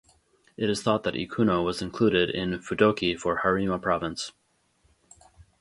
[0.57, 4.31] It is thought that Ikuno was included in Fudoki for Harima Province.